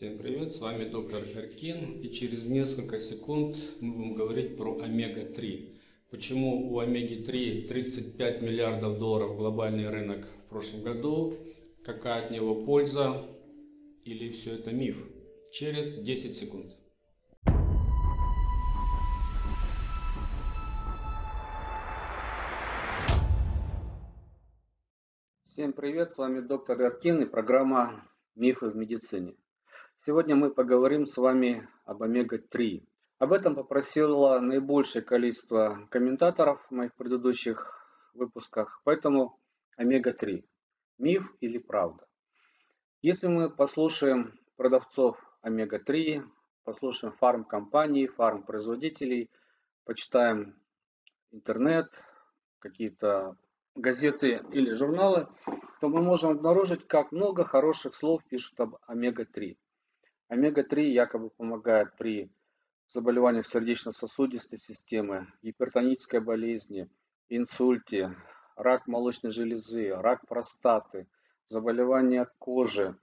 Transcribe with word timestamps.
Всем 0.00 0.16
привет, 0.16 0.54
с 0.54 0.60
вами 0.62 0.88
доктор 0.88 1.20
Эркин 1.20 2.00
и 2.00 2.10
через 2.10 2.46
несколько 2.46 2.98
секунд 2.98 3.58
мы 3.82 3.92
будем 3.92 4.14
говорить 4.14 4.56
про 4.56 4.80
омега-3. 4.80 5.78
Почему 6.10 6.72
у 6.72 6.78
омеги-3 6.78 7.68
35 7.68 8.40
миллиардов 8.40 8.98
долларов 8.98 9.36
глобальный 9.36 9.90
рынок 9.90 10.24
в 10.24 10.48
прошлом 10.48 10.84
году, 10.84 11.36
какая 11.84 12.24
от 12.24 12.30
него 12.30 12.64
польза 12.64 13.26
или 14.06 14.30
все 14.30 14.54
это 14.54 14.70
миф. 14.72 15.06
Через 15.52 15.96
10 15.96 16.34
секунд. 16.34 16.72
Всем 25.50 25.74
привет, 25.74 26.14
с 26.14 26.16
вами 26.16 26.40
доктор 26.40 26.80
Эркин 26.80 27.24
и 27.24 27.26
программа 27.26 28.08
«Мифы 28.34 28.70
в 28.70 28.76
медицине». 28.76 29.36
Сегодня 30.06 30.34
мы 30.34 30.48
поговорим 30.48 31.04
с 31.04 31.18
вами 31.18 31.68
об 31.84 32.02
омега-3. 32.02 32.82
Об 33.18 33.34
этом 33.34 33.54
попросило 33.54 34.40
наибольшее 34.40 35.02
количество 35.02 35.86
комментаторов 35.90 36.64
в 36.66 36.70
моих 36.70 36.94
предыдущих 36.94 37.70
выпусках, 38.14 38.80
поэтому 38.84 39.38
омега-3. 39.76 40.42
Миф 40.96 41.30
или 41.40 41.58
правда? 41.58 42.06
Если 43.02 43.26
мы 43.26 43.50
послушаем 43.50 44.40
продавцов 44.56 45.18
омега-3, 45.42 46.22
послушаем 46.64 47.12
фармкомпаний, 47.12 48.06
фармпроизводителей, 48.06 49.30
почитаем 49.84 50.58
интернет, 51.30 52.02
какие-то 52.58 53.36
газеты 53.74 54.42
или 54.50 54.72
журналы, 54.72 55.28
то 55.82 55.90
мы 55.90 56.00
можем 56.00 56.30
обнаружить, 56.30 56.88
как 56.88 57.12
много 57.12 57.44
хороших 57.44 57.94
слов 57.94 58.24
пишут 58.24 58.58
об 58.60 58.76
омега-3. 58.86 59.58
Омега-3 60.30 60.82
якобы 60.82 61.30
помогает 61.30 61.96
при 61.96 62.30
заболеваниях 62.86 63.48
сердечно-сосудистой 63.48 64.60
системы, 64.60 65.26
гипертонической 65.42 66.20
болезни, 66.20 66.88
инсульте, 67.28 68.14
рак 68.54 68.86
молочной 68.86 69.32
железы, 69.32 69.92
рак 69.92 70.24
простаты, 70.28 71.08
заболевания 71.48 72.28
кожи, 72.38 72.96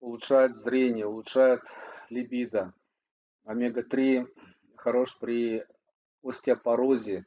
улучшает 0.00 0.56
зрение, 0.56 1.06
улучшает 1.06 1.60
либидо. 2.10 2.74
Омега-3 3.44 4.26
хорош 4.74 5.16
при 5.20 5.64
остеопорозе, 6.24 7.24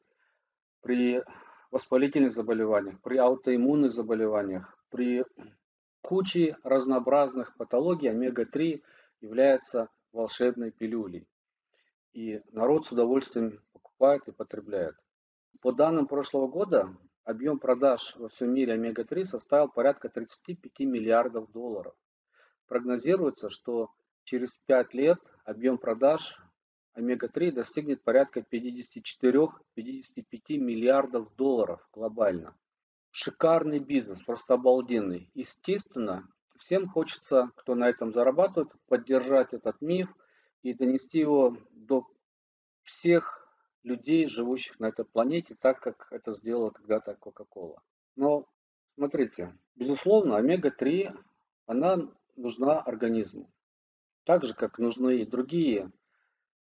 при 0.81 1.23
воспалительных 1.71 2.33
заболеваниях, 2.33 2.99
при 3.01 3.15
аутоиммунных 3.15 3.93
заболеваниях, 3.93 4.77
при 4.89 5.23
куче 6.01 6.57
разнообразных 6.65 7.55
патологий 7.55 8.09
омега-3 8.09 8.81
является 9.21 9.89
волшебной 10.11 10.71
пилюлей. 10.71 11.27
И 12.13 12.41
народ 12.51 12.85
с 12.85 12.91
удовольствием 12.91 13.61
покупает 13.73 14.27
и 14.27 14.31
потребляет. 14.31 14.95
По 15.61 15.71
данным 15.71 16.07
прошлого 16.07 16.47
года, 16.47 16.95
объем 17.23 17.59
продаж 17.59 18.15
во 18.17 18.29
всем 18.29 18.53
мире 18.53 18.73
омега-3 18.73 19.25
составил 19.25 19.69
порядка 19.69 20.09
35 20.09 20.79
миллиардов 20.79 21.51
долларов. 21.51 21.95
Прогнозируется, 22.67 23.49
что 23.49 23.91
через 24.23 24.55
5 24.65 24.93
лет 24.93 25.19
объем 25.45 25.77
продаж 25.77 26.37
омега-3 26.93 27.51
достигнет 27.51 28.03
порядка 28.03 28.41
54-55 28.41 30.57
миллиардов 30.57 31.35
долларов 31.35 31.87
глобально. 31.93 32.57
Шикарный 33.11 33.79
бизнес, 33.79 34.21
просто 34.21 34.55
обалденный. 34.55 35.31
Естественно, 35.33 36.27
Всем 36.59 36.87
хочется, 36.87 37.51
кто 37.55 37.75
на 37.75 37.89
этом 37.89 38.11
зарабатывает, 38.13 38.71
поддержать 38.87 39.53
этот 39.53 39.81
миф 39.81 40.09
и 40.63 40.73
донести 40.73 41.19
его 41.19 41.57
до 41.71 42.07
всех 42.83 43.47
людей, 43.83 44.27
живущих 44.27 44.79
на 44.79 44.87
этой 44.87 45.05
планете, 45.05 45.55
так 45.59 45.79
как 45.79 46.07
это 46.11 46.31
сделала 46.31 46.71
когда-то 46.71 47.17
Coca-Cola. 47.19 47.79
Но 48.15 48.47
смотрите, 48.95 49.57
безусловно, 49.75 50.37
омега-3, 50.37 51.17
она 51.65 51.97
нужна 52.35 52.79
организму. 52.79 53.49
Так 54.23 54.43
же, 54.43 54.53
как 54.53 54.77
нужны 54.77 55.19
и 55.19 55.25
другие 55.25 55.91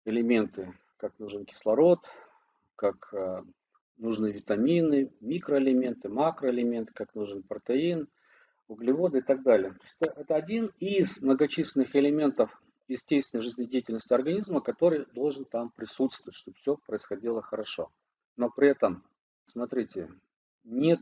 элементы, 0.06 0.78
как 0.98 1.18
нужен 1.20 1.46
кислород, 1.46 2.00
как 2.76 3.12
э, 3.14 3.44
нужны 3.98 4.32
витамины, 4.32 5.12
микроэлементы, 5.20 6.10
макроэлементы, 6.10 6.94
как 6.94 7.16
нужен 7.16 7.44
протеин, 7.44 8.08
углеводы 8.68 9.20
и 9.20 9.22
так 9.22 9.44
далее. 9.44 9.72
То 9.72 9.84
есть 9.84 10.18
это 10.18 10.36
один 10.36 10.72
из 10.80 11.20
многочисленных 11.22 11.96
элементов 11.96 12.62
естественной 12.88 13.42
жизнедеятельности 13.42 14.14
организма, 14.14 14.62
который 14.62 15.06
должен 15.14 15.46
там 15.46 15.70
присутствовать, 15.70 16.36
чтобы 16.36 16.58
все 16.58 16.78
происходило 16.86 17.42
хорошо. 17.42 17.92
Но 18.36 18.50
при 18.50 18.70
этом, 18.70 19.04
смотрите, 19.46 20.10
нет 20.64 21.02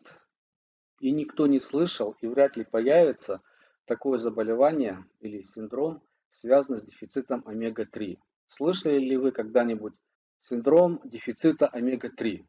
и 0.99 1.11
никто 1.11 1.47
не 1.47 1.59
слышал, 1.59 2.15
и 2.21 2.27
вряд 2.27 2.55
ли 2.55 2.63
появится 2.63 3.41
такое 3.85 4.17
заболевание 4.17 5.05
или 5.19 5.41
синдром, 5.43 6.01
связанный 6.31 6.79
с 6.79 6.83
дефицитом 6.83 7.43
омега-3. 7.45 8.17
Слышали 8.49 8.99
ли 8.99 9.17
вы 9.17 9.31
когда-нибудь 9.31 9.93
синдром 10.39 11.01
дефицита 11.03 11.67
омега-3? 11.67 12.45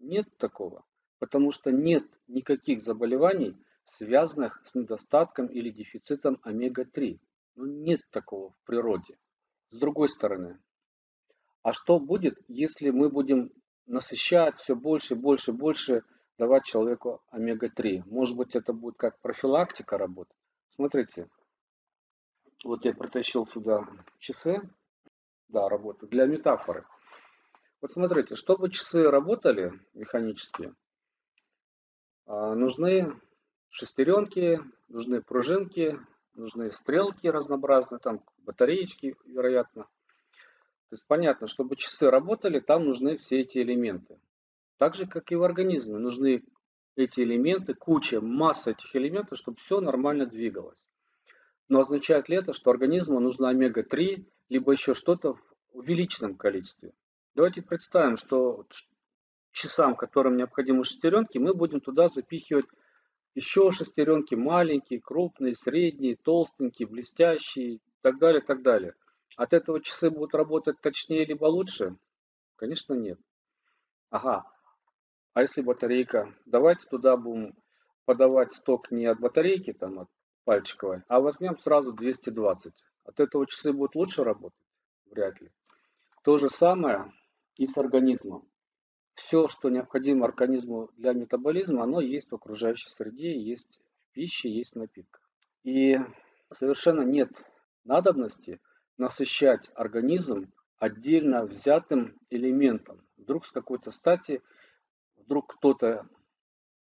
Нет 0.00 0.28
такого, 0.38 0.84
потому 1.18 1.52
что 1.52 1.70
нет 1.70 2.04
никаких 2.28 2.82
заболеваний, 2.82 3.56
связанных 3.84 4.60
с 4.64 4.74
недостатком 4.74 5.46
или 5.46 5.70
дефицитом 5.70 6.38
омега-3. 6.42 7.18
Ну, 7.56 7.66
нет 7.66 8.00
такого 8.10 8.50
в 8.50 8.64
природе. 8.64 9.18
С 9.70 9.78
другой 9.78 10.08
стороны, 10.08 10.58
а 11.62 11.72
что 11.72 11.98
будет, 11.98 12.38
если 12.48 12.90
мы 12.90 13.08
будем 13.08 13.50
насыщать 13.86 14.58
все 14.58 14.74
больше, 14.74 15.14
больше, 15.14 15.52
больше, 15.52 16.02
давать 16.38 16.64
человеку 16.64 17.22
омега-3? 17.30 18.02
Может 18.06 18.36
быть, 18.36 18.56
это 18.56 18.72
будет 18.72 18.96
как 18.96 19.20
профилактика 19.20 19.98
работать? 19.98 20.36
Смотрите, 20.68 21.28
вот 22.64 22.84
я 22.84 22.94
протащил 22.94 23.46
сюда 23.46 23.86
часы, 24.18 24.60
да, 25.48 25.68
работают, 25.68 26.10
для 26.10 26.26
метафоры. 26.26 26.86
Вот 27.80 27.92
смотрите, 27.92 28.34
чтобы 28.34 28.70
часы 28.70 29.02
работали 29.10 29.70
механически, 29.92 30.74
а, 32.26 32.54
нужны 32.54 33.20
шестеренки, 33.74 34.60
нужны 34.88 35.20
пружинки, 35.20 35.98
нужны 36.34 36.70
стрелки 36.70 37.26
разнообразные, 37.26 37.98
там 37.98 38.22
батареечки, 38.38 39.16
вероятно. 39.26 39.84
То 39.84 40.92
есть 40.92 41.04
понятно, 41.08 41.48
чтобы 41.48 41.74
часы 41.74 42.08
работали, 42.08 42.60
там 42.60 42.84
нужны 42.84 43.18
все 43.18 43.40
эти 43.40 43.58
элементы. 43.58 44.20
Так 44.78 44.94
же, 44.94 45.06
как 45.06 45.32
и 45.32 45.36
в 45.36 45.42
организме, 45.42 45.98
нужны 45.98 46.44
эти 46.94 47.22
элементы, 47.22 47.74
куча, 47.74 48.20
масса 48.20 48.70
этих 48.70 48.94
элементов, 48.94 49.38
чтобы 49.38 49.56
все 49.58 49.80
нормально 49.80 50.26
двигалось. 50.26 50.86
Но 51.68 51.80
означает 51.80 52.28
ли 52.28 52.36
это, 52.36 52.52
что 52.52 52.70
организму 52.70 53.18
нужно 53.18 53.48
омега-3, 53.48 54.24
либо 54.50 54.70
еще 54.70 54.94
что-то 54.94 55.34
в 55.34 55.42
увеличенном 55.72 56.36
количестве? 56.36 56.92
Давайте 57.34 57.60
представим, 57.62 58.18
что 58.18 58.66
часам, 59.50 59.96
которым 59.96 60.36
необходимы 60.36 60.84
шестеренки, 60.84 61.38
мы 61.38 61.54
будем 61.54 61.80
туда 61.80 62.06
запихивать 62.06 62.66
еще 63.34 63.70
шестеренки 63.72 64.34
маленькие, 64.34 65.00
крупные, 65.00 65.54
средние, 65.54 66.16
толстенькие, 66.16 66.88
блестящие 66.88 67.74
и 67.74 67.80
так 68.00 68.18
далее, 68.18 68.40
так 68.40 68.62
далее. 68.62 68.94
От 69.36 69.52
этого 69.52 69.80
часы 69.80 70.10
будут 70.10 70.34
работать 70.34 70.80
точнее 70.80 71.24
либо 71.24 71.46
лучше? 71.46 71.96
Конечно 72.56 72.94
нет. 72.94 73.18
Ага, 74.10 74.44
а 75.32 75.42
если 75.42 75.62
батарейка? 75.62 76.32
Давайте 76.46 76.86
туда 76.86 77.16
будем 77.16 77.56
подавать 78.04 78.54
сток 78.54 78.92
не 78.92 79.06
от 79.06 79.18
батарейки, 79.18 79.72
там 79.72 80.00
от 80.00 80.08
пальчиковой, 80.44 81.02
а 81.08 81.20
возьмем 81.20 81.58
сразу 81.58 81.92
220. 81.92 82.72
От 83.04 83.20
этого 83.20 83.46
часы 83.46 83.72
будут 83.72 83.96
лучше 83.96 84.22
работать? 84.22 84.58
Вряд 85.10 85.40
ли. 85.40 85.50
То 86.22 86.38
же 86.38 86.48
самое 86.48 87.12
и 87.56 87.66
с 87.66 87.76
организмом 87.76 88.48
все, 89.14 89.48
что 89.48 89.70
необходимо 89.70 90.26
организму 90.26 90.90
для 90.96 91.12
метаболизма, 91.12 91.84
оно 91.84 92.00
есть 92.00 92.30
в 92.30 92.34
окружающей 92.34 92.88
среде, 92.88 93.38
есть 93.38 93.80
в 93.98 94.12
пище, 94.12 94.50
есть 94.50 94.74
в 94.74 94.78
напитках. 94.78 95.22
И 95.62 95.98
совершенно 96.50 97.02
нет 97.02 97.30
надобности 97.84 98.60
насыщать 98.96 99.70
организм 99.74 100.52
отдельно 100.78 101.44
взятым 101.46 102.18
элементом. 102.30 103.06
Вдруг 103.16 103.46
с 103.46 103.52
какой-то 103.52 103.90
стати, 103.90 104.42
вдруг 105.16 105.54
кто-то 105.54 106.08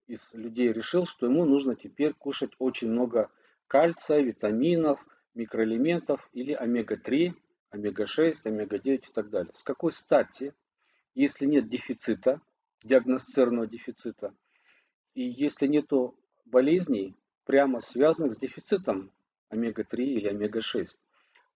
из 0.07 0.33
людей 0.35 0.73
решил, 0.73 1.07
что 1.07 1.27
ему 1.27 1.45
нужно 1.45 1.75
теперь 1.75 2.13
кушать 2.13 2.53
очень 2.59 2.91
много 2.91 3.31
кальция, 3.67 4.21
витаминов, 4.21 5.07
микроэлементов 5.35 6.29
или 6.33 6.53
омега-3, 6.53 7.35
омега-6, 7.71 8.35
омега-9 8.45 8.97
и 8.97 9.13
так 9.13 9.31
далее. 9.31 9.53
С 9.55 9.63
какой 9.63 9.93
стати 9.93 10.55
если 11.17 11.47
нет 11.47 11.69
дефицита, 11.69 12.41
диагностированного 12.85 13.67
дефицита, 13.67 14.35
и 15.15 15.23
если 15.23 15.67
нет 15.67 15.91
болезней, 16.45 17.17
прямо 17.45 17.81
связанных 17.81 18.35
с 18.35 18.37
дефицитом 18.37 19.11
омега-3 19.49 19.97
или 19.97 20.29
омега-6. 20.29 20.89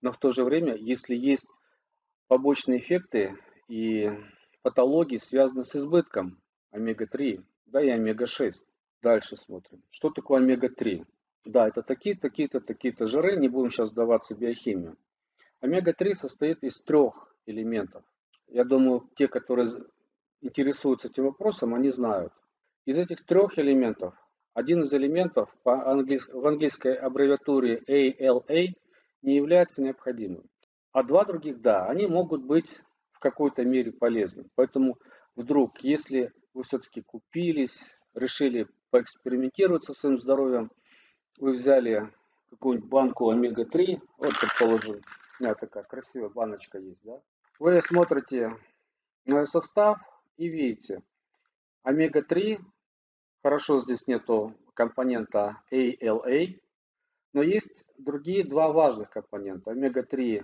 Но 0.00 0.12
в 0.12 0.18
то 0.18 0.30
же 0.30 0.44
время, 0.44 0.74
если 0.76 1.14
есть 1.14 1.46
побочные 2.26 2.78
эффекты 2.78 3.36
и 3.68 4.08
патологии, 4.62 5.18
связанные 5.18 5.64
с 5.64 5.76
избытком 5.76 6.40
омега-3, 6.70 7.44
да, 7.66 7.82
и 7.82 7.90
омега-6. 7.90 8.52
Дальше 9.02 9.36
смотрим. 9.36 9.82
Что 9.90 10.10
такое 10.10 10.40
омега-3? 10.40 11.04
Да, 11.44 11.68
это 11.68 11.82
такие-то, 11.82 12.22
такие-то, 12.22 12.60
такие-то 12.60 13.06
жиры, 13.06 13.36
не 13.36 13.48
будем 13.48 13.70
сейчас 13.70 13.90
вдаваться 13.90 14.34
в 14.34 14.38
биохимию. 14.38 14.96
Омега-3 15.60 16.14
состоит 16.14 16.62
из 16.62 16.78
трех 16.78 17.34
элементов. 17.44 18.04
Я 18.50 18.64
думаю, 18.64 19.08
те, 19.14 19.28
которые 19.28 19.68
интересуются 20.40 21.08
этим 21.08 21.24
вопросом, 21.24 21.74
они 21.74 21.90
знают. 21.90 22.32
Из 22.84 22.98
этих 22.98 23.24
трех 23.24 23.58
элементов, 23.58 24.14
один 24.54 24.82
из 24.82 24.92
элементов 24.92 25.54
по 25.62 25.88
английс... 25.88 26.26
в 26.26 26.44
английской 26.44 26.94
аббревиатуре 26.94 27.80
ALA 27.88 28.74
не 29.22 29.36
является 29.36 29.82
необходимым. 29.82 30.50
А 30.92 31.04
два 31.04 31.24
других, 31.24 31.60
да, 31.60 31.86
они 31.86 32.08
могут 32.08 32.42
быть 32.42 32.80
в 33.12 33.20
какой-то 33.20 33.64
мере 33.64 33.92
полезны. 33.92 34.48
Поэтому 34.56 34.98
вдруг, 35.36 35.80
если 35.82 36.32
вы 36.52 36.64
все-таки 36.64 37.02
купились, 37.02 37.86
решили 38.14 38.66
поэкспериментировать 38.90 39.84
со 39.84 39.94
своим 39.94 40.18
здоровьем, 40.18 40.72
вы 41.38 41.52
взяли 41.52 42.12
какую-нибудь 42.50 42.90
банку 42.90 43.30
омега-3, 43.30 44.00
вот 44.18 44.40
предположим, 44.40 44.96
у 45.38 45.42
меня 45.42 45.54
такая 45.54 45.84
красивая 45.84 46.30
баночка 46.30 46.78
есть, 46.78 47.00
да, 47.04 47.20
вы 47.60 47.82
смотрите 47.82 48.56
на 49.26 49.46
состав 49.46 49.98
и 50.38 50.48
видите, 50.48 51.02
омега-3, 51.82 52.58
хорошо 53.42 53.76
здесь 53.76 54.06
нету 54.06 54.54
компонента 54.72 55.62
ALA, 55.70 56.58
но 57.34 57.42
есть 57.42 57.84
другие 57.98 58.44
два 58.44 58.72
важных 58.72 59.10
компонента, 59.10 59.72
омега-3 59.72 60.42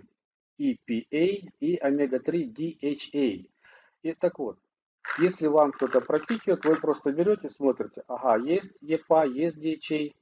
EPA 0.61 1.53
и 1.59 1.77
омега-3 1.79 2.55
DHA. 2.55 3.51
И 4.03 4.13
так 4.13 4.39
вот, 4.39 4.59
если 5.19 5.47
вам 5.47 5.73
кто-то 5.73 6.03
пропихивает, 6.03 6.67
вы 6.67 6.77
просто 6.77 7.13
берете, 7.13 7.49
смотрите, 7.49 8.05
ага, 8.09 8.37
есть 8.37 8.73
EPA, 8.83 9.27
есть 9.27 9.57
DHA, 9.57 10.15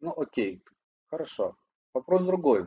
ну 0.00 0.14
окей, 0.16 0.64
хорошо. 1.10 1.54
Вопрос 1.92 2.24
другой, 2.24 2.66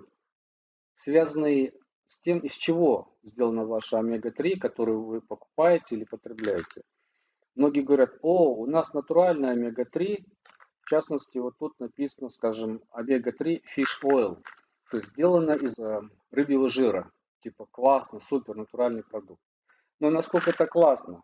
связанный 0.95 1.73
с 2.07 2.17
тем, 2.19 2.39
из 2.39 2.53
чего 2.53 3.13
сделана 3.23 3.65
ваша 3.65 3.99
омега-3, 3.99 4.57
которую 4.59 5.03
вы 5.03 5.21
покупаете 5.21 5.95
или 5.95 6.05
потребляете. 6.05 6.81
Многие 7.55 7.81
говорят, 7.81 8.11
о, 8.21 8.55
у 8.55 8.65
нас 8.65 8.93
натуральная 8.93 9.51
омега-3, 9.51 10.23
в 10.81 10.89
частности, 10.89 11.37
вот 11.37 11.57
тут 11.57 11.79
написано, 11.79 12.29
скажем, 12.29 12.81
омега-3 12.91 13.61
fish 13.75 14.03
oil, 14.03 14.41
то 14.89 14.97
есть 14.97 15.09
сделано 15.09 15.51
из 15.51 15.77
э, 15.77 16.01
рыбьего 16.31 16.69
жира. 16.69 17.11
Типа 17.41 17.65
классно, 17.65 18.19
супер, 18.19 18.55
натуральный 18.55 19.03
продукт. 19.03 19.41
Но 19.99 20.09
насколько 20.09 20.51
это 20.51 20.65
классно? 20.65 21.23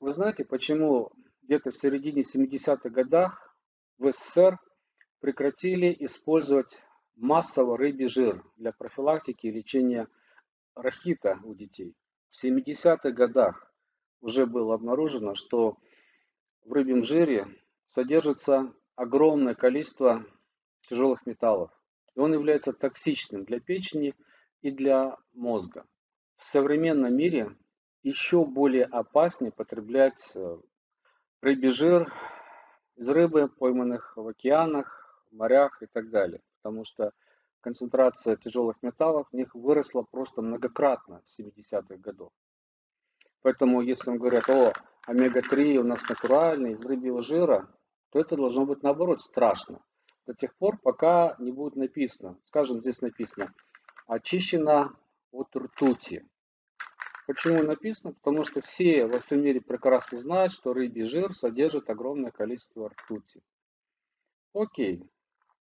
Вы 0.00 0.12
знаете, 0.12 0.44
почему 0.44 1.12
где-то 1.42 1.70
в 1.70 1.76
середине 1.76 2.22
70-х 2.22 2.88
годах 2.90 3.56
в 3.98 4.10
СССР 4.12 4.58
прекратили 5.20 5.94
использовать 6.00 6.82
массово 7.18 7.76
рыбий 7.76 8.06
жир 8.06 8.44
для 8.56 8.72
профилактики 8.72 9.46
и 9.46 9.50
лечения 9.50 10.08
рахита 10.74 11.38
у 11.42 11.54
детей. 11.54 11.94
В 12.30 12.44
70-х 12.44 13.10
годах 13.10 13.72
уже 14.20 14.46
было 14.46 14.74
обнаружено, 14.74 15.34
что 15.34 15.76
в 16.64 16.72
рыбьем 16.72 17.02
жире 17.02 17.46
содержится 17.88 18.72
огромное 18.94 19.54
количество 19.54 20.24
тяжелых 20.86 21.26
металлов. 21.26 21.70
И 22.14 22.20
он 22.20 22.32
является 22.32 22.72
токсичным 22.72 23.44
для 23.44 23.60
печени 23.60 24.14
и 24.62 24.70
для 24.70 25.16
мозга. 25.32 25.84
В 26.36 26.44
современном 26.44 27.14
мире 27.16 27.56
еще 28.02 28.44
более 28.44 28.84
опаснее 28.84 29.50
потреблять 29.50 30.32
э, 30.34 30.58
рыбий 31.40 31.68
жир 31.68 32.12
из 32.96 33.08
рыбы, 33.08 33.48
пойманных 33.48 34.16
в 34.16 34.26
океанах, 34.26 35.26
морях 35.30 35.82
и 35.82 35.86
так 35.86 36.10
далее 36.10 36.40
потому 36.62 36.84
что 36.84 37.12
концентрация 37.60 38.36
тяжелых 38.36 38.76
металлов 38.82 39.28
в 39.30 39.36
них 39.36 39.54
выросла 39.54 40.02
просто 40.02 40.42
многократно 40.42 41.20
с 41.24 41.38
70-х 41.38 41.96
годов. 41.96 42.30
Поэтому, 43.42 43.82
если 43.82 44.10
вам 44.10 44.18
говорят, 44.18 44.48
о, 44.48 44.72
омега-3 45.06 45.76
у 45.76 45.84
нас 45.84 46.00
натуральный, 46.08 46.72
из 46.72 46.84
рыбьего 46.84 47.22
жира, 47.22 47.68
то 48.10 48.20
это 48.20 48.36
должно 48.36 48.66
быть 48.66 48.82
наоборот 48.82 49.20
страшно. 49.20 49.80
До 50.26 50.34
тех 50.34 50.54
пор, 50.56 50.78
пока 50.82 51.36
не 51.38 51.52
будет 51.52 51.76
написано, 51.76 52.38
скажем, 52.46 52.80
здесь 52.80 53.00
написано, 53.00 53.54
очищена 54.06 54.94
от 55.32 55.54
ртути. 55.56 56.28
Почему 57.26 57.62
написано? 57.62 58.14
Потому 58.14 58.44
что 58.44 58.60
все 58.62 59.06
во 59.06 59.20
всем 59.20 59.42
мире 59.42 59.60
прекрасно 59.60 60.18
знают, 60.18 60.52
что 60.52 60.72
рыбий 60.72 61.04
жир 61.04 61.34
содержит 61.34 61.90
огромное 61.90 62.30
количество 62.30 62.88
ртути. 62.88 63.42
Окей, 64.54 65.06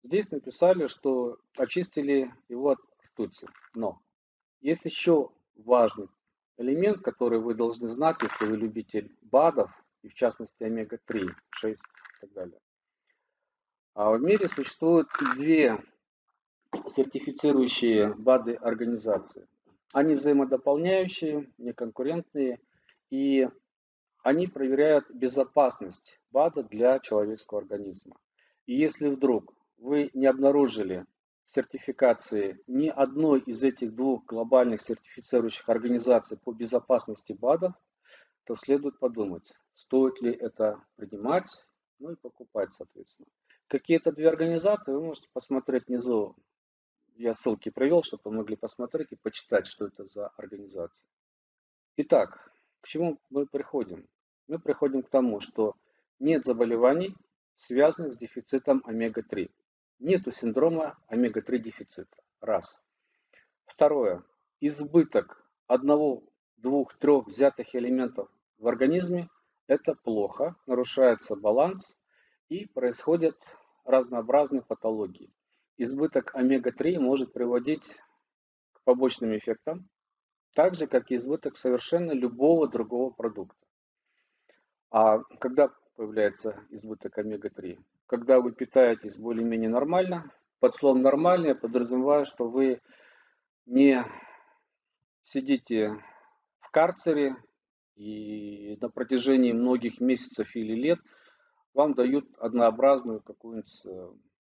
Здесь 0.02 0.30
написали, 0.30 0.86
что 0.86 1.38
очистили 1.56 2.32
его 2.48 2.70
от 2.70 2.80
ртути. 3.04 3.46
Но 3.74 4.00
есть 4.60 4.84
еще 4.84 5.30
важный 5.56 6.08
элемент, 6.56 7.02
который 7.02 7.40
вы 7.40 7.54
должны 7.54 7.88
знать, 7.88 8.16
если 8.22 8.46
вы 8.46 8.56
любитель 8.56 9.14
БАДов, 9.22 9.70
и 10.02 10.08
в 10.08 10.14
частности 10.14 10.62
омега-3, 10.62 11.28
6 11.50 11.82
и 11.82 12.20
так 12.20 12.32
далее. 12.32 12.60
А 13.94 14.10
в 14.10 14.22
мире 14.22 14.48
существует 14.48 15.08
две 15.36 15.78
сертифицирующие 16.88 18.14
БАДы 18.14 18.54
организации. 18.54 19.46
Они 19.92 20.14
взаимодополняющие, 20.14 21.50
неконкурентные, 21.58 22.60
и 23.10 23.48
они 24.22 24.46
проверяют 24.46 25.10
безопасность 25.10 26.18
БАДа 26.30 26.62
для 26.62 26.98
человеческого 27.00 27.60
организма. 27.60 28.16
И 28.66 28.74
если 28.74 29.08
вдруг 29.08 29.52
вы 29.80 30.10
не 30.12 30.26
обнаружили 30.26 31.06
сертификации 31.46 32.62
ни 32.66 32.88
одной 32.88 33.40
из 33.40 33.64
этих 33.64 33.94
двух 33.94 34.24
глобальных 34.24 34.82
сертифицирующих 34.82 35.68
организаций 35.68 36.38
по 36.38 36.52
безопасности 36.52 37.32
БАДов, 37.32 37.72
то 38.44 38.54
следует 38.54 38.98
подумать, 38.98 39.52
стоит 39.74 40.20
ли 40.20 40.32
это 40.32 40.80
принимать, 40.96 41.50
ну 41.98 42.12
и 42.12 42.16
покупать, 42.16 42.72
соответственно. 42.74 43.28
Какие 43.66 43.96
это 43.96 44.12
две 44.12 44.28
организации, 44.28 44.92
вы 44.92 45.00
можете 45.00 45.28
посмотреть 45.32 45.88
внизу. 45.88 46.36
Я 47.16 47.34
ссылки 47.34 47.70
привел, 47.70 48.02
чтобы 48.02 48.22
вы 48.24 48.36
могли 48.38 48.56
посмотреть 48.56 49.12
и 49.12 49.16
почитать, 49.16 49.66
что 49.66 49.86
это 49.86 50.06
за 50.06 50.28
организация. 50.36 51.06
Итак, 51.96 52.52
к 52.80 52.86
чему 52.86 53.18
мы 53.28 53.46
приходим? 53.46 54.08
Мы 54.46 54.58
приходим 54.58 55.02
к 55.02 55.10
тому, 55.10 55.40
что 55.40 55.74
нет 56.18 56.44
заболеваний, 56.44 57.14
связанных 57.54 58.14
с 58.14 58.16
дефицитом 58.16 58.82
омега-3. 58.86 59.50
Нету 60.00 60.30
синдрома 60.30 60.98
омега-3 61.08 61.58
дефицита. 61.58 62.16
Раз. 62.40 62.80
Второе. 63.66 64.24
Избыток 64.58 65.46
одного, 65.66 66.22
двух, 66.56 66.94
трех 66.96 67.26
взятых 67.26 67.74
элементов 67.74 68.30
в 68.56 68.66
организме– 68.66 69.28
это 69.66 69.94
плохо, 69.94 70.56
нарушается 70.64 71.36
баланс 71.36 71.98
и 72.48 72.64
происходят 72.64 73.36
разнообразные 73.84 74.62
патологии. 74.62 75.34
Избыток 75.76 76.34
омега-3 76.34 76.98
может 76.98 77.34
приводить 77.34 77.94
к 78.72 78.82
побочным 78.84 79.36
эффектам, 79.36 79.90
так 80.54 80.76
же, 80.76 80.86
как 80.86 81.10
и 81.10 81.16
избыток 81.16 81.58
совершенно 81.58 82.12
любого 82.12 82.70
другого 82.70 83.10
продукта. 83.10 83.66
А 84.90 85.18
когда 85.40 85.68
появляется 85.94 86.58
избыток 86.70 87.18
омега-3? 87.18 87.78
Когда 88.10 88.40
вы 88.40 88.50
питаетесь 88.50 89.16
более-менее 89.16 89.70
нормально. 89.70 90.32
Под 90.58 90.74
словом 90.74 91.00
«нормально» 91.00 91.46
я 91.46 91.54
подразумеваю, 91.54 92.24
что 92.24 92.48
вы 92.48 92.80
не 93.66 94.04
сидите 95.22 95.90
в 96.58 96.72
карцере 96.72 97.36
и 97.94 98.76
на 98.80 98.88
протяжении 98.88 99.52
многих 99.52 100.00
месяцев 100.00 100.56
или 100.56 100.74
лет 100.74 100.98
вам 101.72 101.94
дают 101.94 102.26
однообразную 102.38 103.20
какую-нибудь 103.20 103.86
э, 103.86 104.10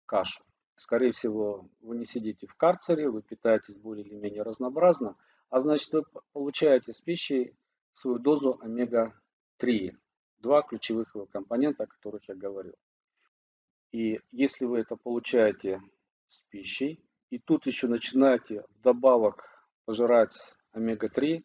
кашу. 0.05 0.43
Скорее 0.75 1.13
всего, 1.13 1.69
вы 1.81 1.97
не 1.97 2.07
сидите 2.07 2.49
в 2.49 2.57
карцере, 2.57 3.09
вы 3.09 3.23
питаетесь 3.23 3.77
более 3.77 4.05
или 4.05 4.17
менее 4.17 4.43
разнообразно, 4.43 5.15
а 5.49 5.61
значит 5.61 5.93
вы 5.93 6.03
получаете 6.33 6.93
с 6.93 7.01
пищей 7.01 7.55
свою 7.93 8.19
дозу 8.19 8.59
омега-3, 8.61 9.93
два 10.39 10.63
ключевых 10.63 11.15
его 11.15 11.27
компонента, 11.27 11.85
о 11.85 11.87
которых 11.87 12.29
я 12.29 12.35
говорил. 12.35 12.75
И 13.95 14.21
если 14.33 14.65
вы 14.65 14.81
это 14.81 14.97
получаете 14.97 15.81
с 16.27 16.43
пищей, 16.51 17.01
и 17.31 17.39
тут 17.39 17.65
еще 17.65 17.87
начинаете 17.87 18.65
вдобавок 18.81 19.45
пожирать 19.85 20.37
омега-3, 20.73 21.45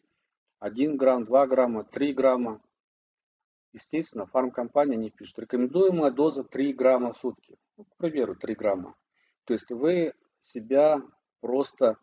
1 0.58 0.96
грамм, 0.96 1.26
2 1.26 1.46
грамма, 1.46 1.84
3 1.84 2.12
грамма, 2.12 2.60
естественно, 3.72 4.26
фармкомпания 4.26 4.96
не 4.96 5.10
пишет. 5.10 5.38
Рекомендуемая 5.38 6.10
доза 6.10 6.42
3 6.42 6.72
грамма 6.72 7.12
в 7.12 7.18
сутки. 7.18 7.56
Ну, 7.76 7.84
к 7.84 7.96
примеру, 7.96 8.34
3 8.34 8.54
грамма. 8.56 8.96
То 9.44 9.52
есть 9.52 9.70
вы 9.70 10.12
себя 10.40 11.00
просто 11.40 11.98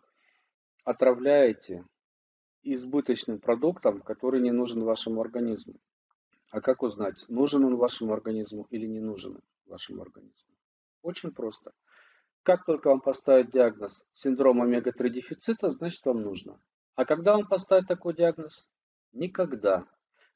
отравляете 0.86 1.84
избыточным 2.64 3.42
продуктом, 3.42 4.00
который 4.00 4.40
не 4.40 4.52
нужен 4.52 4.86
вашему 4.86 5.20
организму. 5.20 5.74
А 6.52 6.62
как 6.62 6.84
узнать, 6.84 7.26
нужен 7.28 7.66
он 7.66 7.76
вашему 7.76 8.14
организму 8.14 8.66
или 8.70 8.86
не 8.86 9.02
нужен 9.02 9.42
вашему 9.68 10.02
организму? 10.02 10.56
Очень 11.02 11.32
просто. 11.32 11.72
Как 12.44 12.66
только 12.66 12.88
вам 12.88 13.02
поставят 13.02 13.52
диагноз 13.52 14.04
синдром 14.14 14.62
омега-3 14.62 15.10
дефицита, 15.10 15.70
значит 15.70 16.06
вам 16.06 16.22
нужно. 16.22 16.60
А 16.96 17.06
когда 17.06 17.34
вам 17.34 17.48
поставят 17.48 17.88
такой 17.88 18.16
диагноз? 18.16 18.66
Никогда. 19.12 19.86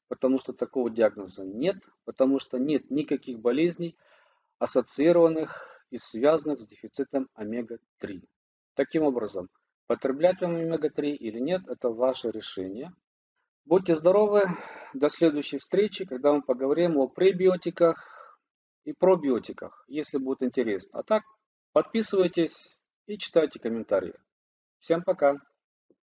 Потому 0.08 0.38
что 0.38 0.52
такого 0.52 0.90
диагноза 0.90 1.44
нет, 1.44 1.76
потому 2.04 2.38
что 2.38 2.58
нет 2.58 2.90
никаких 2.90 3.40
болезней, 3.40 3.96
ассоциированных 4.58 5.66
и 5.90 5.98
связанных 5.98 6.60
с 6.60 6.66
дефицитом 6.66 7.28
омега-3. 7.34 8.22
Таким 8.74 9.04
образом, 9.04 9.48
потреблять 9.86 10.40
вам 10.40 10.56
омега-3 10.56 11.12
или 11.12 11.38
нет, 11.40 11.62
это 11.66 11.88
ваше 11.88 12.30
решение. 12.30 12.92
Будьте 13.64 13.94
здоровы, 13.94 14.42
до 14.92 15.08
следующей 15.08 15.58
встречи, 15.58 16.04
когда 16.04 16.32
мы 16.32 16.42
поговорим 16.42 16.98
о 16.98 17.08
пребиотиках 17.08 18.11
и 18.84 18.92
пробиотиках, 18.92 19.84
если 19.88 20.18
будет 20.18 20.42
интересно. 20.42 21.00
А 21.00 21.02
так, 21.02 21.22
подписывайтесь 21.72 22.78
и 23.06 23.18
читайте 23.18 23.58
комментарии. 23.60 24.14
Всем 24.80 25.02
пока! 25.02 25.36